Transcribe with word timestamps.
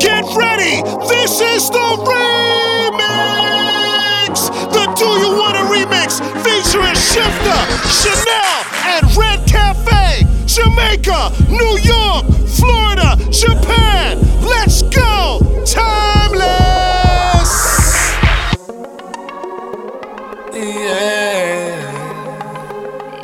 Get 0.00 0.24
ready! 0.34 0.80
This 1.08 1.40
is 1.40 1.68
the 1.68 1.88
remix! 2.08 3.00
The 4.72 4.84
Do 4.96 5.06
You 5.20 5.30
Wanna 5.38 5.64
remix 5.68 6.20
featuring 6.42 6.94
Shifta, 6.94 7.66
Che'nelle, 8.00 8.64
and 8.86 9.04
Red 9.14 9.46
Cafe, 9.46 10.24
Jamaica, 10.46 11.32
New 11.50 11.78
York, 11.82 12.24
Florida, 12.48 13.16
Japan. 13.30 14.18
Let's 14.40 14.82
go! 14.84 15.40
Timeless! 15.66 17.52
Yeah. 20.54 21.76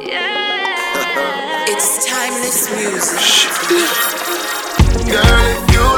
Yeah. 0.07 1.65
it's 1.69 2.05
timeless 2.07 2.69
music. 2.77 3.47
Girl, 5.11 5.25
if 5.25 5.73
you 5.73 5.96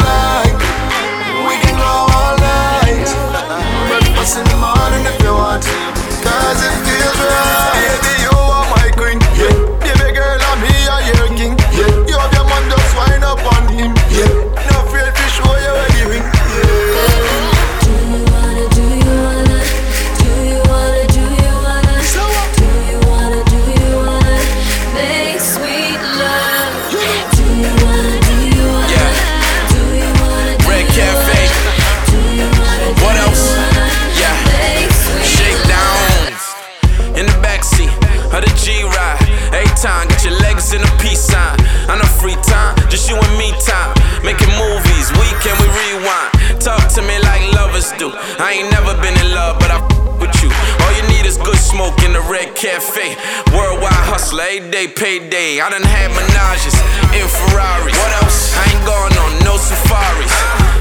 like 47.90 47.98
do. 47.98 48.12
I 48.42 48.60
ain't 48.60 48.70
never 48.70 48.92
been 49.00 49.16
in 49.16 49.32
love, 49.32 49.58
but 49.60 49.70
I 49.70 49.78
f- 49.80 50.20
with 50.20 50.34
you. 50.42 50.50
All 50.84 50.92
you 50.98 51.04
need 51.08 51.24
is 51.24 51.38
good 51.38 51.56
smoke 51.56 51.96
in 52.04 52.12
the 52.12 52.20
red 52.28 52.54
cafe. 52.54 53.16
Worldwide 53.56 54.04
hustler, 54.10 54.44
every 54.44 54.70
day 54.70 54.86
payday. 54.88 55.60
I 55.60 55.70
done 55.70 55.82
had 55.84 56.10
menages 56.12 56.76
in 57.16 57.24
Ferraris. 57.28 57.94
What 57.96 58.12
else? 58.24 58.52
I 58.56 58.64
ain't 58.68 58.84
going 58.84 59.14
on 59.16 59.30
no 59.44 59.56
safaris. 59.56 60.34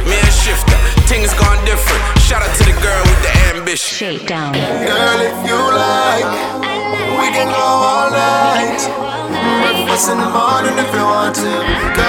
Me 0.09 0.17
and 0.19 0.33
Shifta, 0.35 0.75
things 1.07 1.31
gone 1.39 1.59
different. 1.63 2.01
Shout 2.19 2.41
out 2.43 2.51
to 2.59 2.63
the 2.65 2.75
girl 2.83 3.03
with 3.07 3.21
the 3.23 3.33
ambition. 3.55 4.19
Shakedown. 4.19 4.51
Girl, 4.53 5.19
if 5.23 5.37
you 5.47 5.59
like, 5.71 6.27
we 7.19 7.27
can 7.31 7.47
go 7.47 7.61
all 7.61 8.09
night. 8.11 8.81
Breakfast 9.63 10.09
in 10.11 10.17
the 10.19 10.29
morning 10.31 10.75
if 10.75 10.89
you 10.91 11.03
want 11.03 11.35
to. 11.39 11.51
Cause 11.95 12.06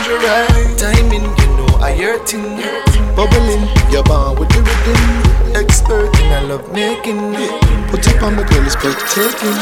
lingerie, 0.00 0.76
timing, 0.76 1.24
you 1.24 1.48
know 1.56 1.78
I 1.80 1.94
your 1.94 2.18
thing. 2.24 2.60
Bubbling, 3.16 3.68
you're 3.90 4.04
born 4.04 4.38
with 4.38 4.48
the 4.50 4.60
rhythm. 4.64 5.56
Expert 5.56 6.08
in 6.20 6.32
a 6.32 6.40
love 6.48 6.72
making. 6.72 7.34
It. 7.34 7.52
Put 7.90 8.06
up 8.08 8.22
on 8.22 8.36
the 8.36 8.44
girl 8.44 8.64
is 8.64 8.76
breathtaking. 8.76 9.58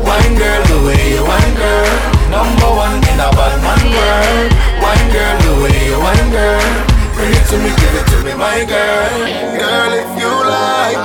Wine 0.00 0.34
girl, 0.38 0.62
the 0.70 0.78
way 0.86 1.02
you 1.12 1.22
wine 1.24 1.54
girl. 1.58 1.92
Number 2.30 2.70
one 2.72 2.96
in 3.04 3.18
a 3.20 3.28
bad 3.36 3.56
man 3.60 3.82
world. 3.92 4.50
Wine 4.80 5.08
girl, 5.12 5.36
the 5.44 5.52
way 5.62 5.78
you 5.90 5.98
wine 5.98 6.30
girl. 6.30 6.68
Bring 7.16 7.32
it 7.32 7.44
to 7.50 7.56
me, 7.58 7.70
give 7.76 7.94
it 8.00 8.06
to 8.12 8.18
me, 8.24 8.32
my 8.38 8.64
girl. 8.64 9.12
Girl, 9.60 9.92
if 9.92 10.10
you 10.16 10.30
like, 10.30 11.04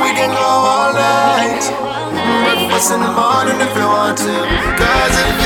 we 0.00 0.08
can 0.16 0.32
go 0.32 0.48
all 0.74 0.92
night. 0.94 1.62
Breakfast 2.42 2.92
in 2.94 3.00
the 3.00 3.12
morning 3.12 3.58
if 3.60 3.72
you 3.76 3.86
want 3.86 4.18
to. 4.18 4.34
Cause 4.80 5.16
it 5.22 5.45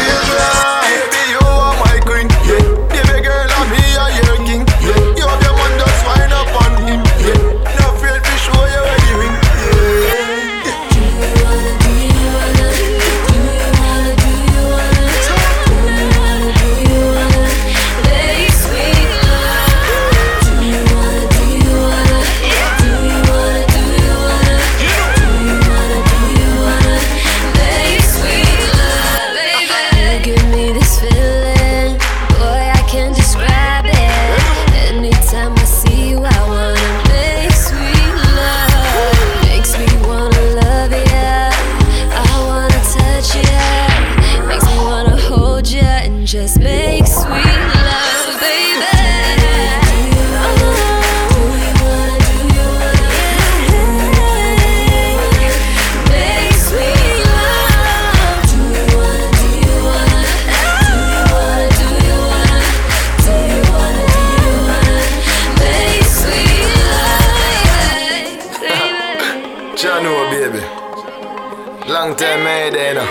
love, 46.32 46.42
love 46.44 46.58
me 46.58 46.64
make 46.64 47.06
sweet, 47.08 47.26
or 70.06 70.30
baby 70.30 70.64
Long 71.91 72.14
time 72.14 72.44
you 72.44 72.94
know. 72.94 73.08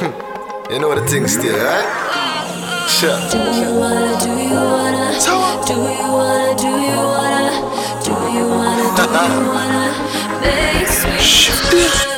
you 0.70 0.78
know 0.78 0.94
the 0.94 1.06
thing 1.06 1.28
still, 1.28 1.62
right? 1.62 2.05
Sure. 2.88 3.18
Do 3.30 3.38
you 3.38 3.78
wanna, 3.78 4.16
do 4.20 4.30
you 4.30 4.54
wanna, 4.54 5.18
do 5.66 5.74
you 5.74 6.12
wanna, 6.16 6.56
do 6.56 6.66
you 6.66 6.96
wanna, 7.18 7.50
do 8.02 8.12
you 8.32 8.46
wanna, 8.48 8.86
do 8.96 9.02
you 9.02 9.48
wanna 9.50 10.40
make 10.40 10.88
sweet? 10.88 12.15